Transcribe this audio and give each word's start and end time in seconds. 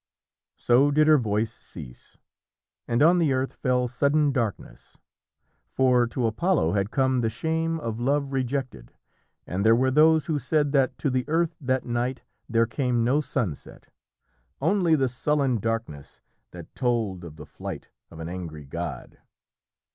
So 0.57 0.89
did 0.89 1.05
her 1.07 1.19
voice 1.19 1.53
cease, 1.53 2.17
and 2.87 3.03
on 3.03 3.19
the 3.19 3.33
earth 3.33 3.53
fell 3.53 3.87
sudden 3.87 4.31
darkness. 4.31 4.97
For 5.67 6.07
to 6.07 6.25
Apollo 6.25 6.71
had 6.71 6.89
come 6.89 7.21
the 7.21 7.29
shame 7.29 7.79
of 7.79 7.99
love 7.99 8.33
rejected, 8.33 8.93
and 9.45 9.63
there 9.63 9.75
were 9.75 9.91
those 9.91 10.25
who 10.25 10.39
said 10.39 10.71
that 10.71 10.97
to 10.97 11.11
the 11.11 11.23
earth 11.29 11.55
that 11.61 11.85
night 11.85 12.23
there 12.49 12.65
came 12.65 13.03
no 13.03 13.21
sunset, 13.21 13.89
only 14.59 14.95
the 14.95 15.07
sullen 15.07 15.59
darkness 15.59 16.19
that 16.49 16.73
told 16.73 17.23
of 17.23 17.35
the 17.35 17.45
flight 17.45 17.91
of 18.09 18.19
an 18.19 18.27
angry 18.27 18.65
god. 18.65 19.19